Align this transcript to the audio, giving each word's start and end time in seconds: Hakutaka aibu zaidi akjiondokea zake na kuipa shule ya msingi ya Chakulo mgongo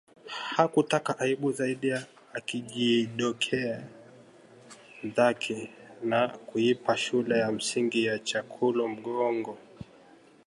Hakutaka 0.55 1.11
aibu 1.23 1.51
zaidi 1.51 1.89
akjiondokea 2.37 3.87
zake 5.15 5.69
na 6.03 6.27
kuipa 6.27 6.97
shule 6.97 7.39
ya 7.39 7.51
msingi 7.51 8.05
ya 8.05 8.19
Chakulo 8.19 8.87
mgongo 8.87 9.57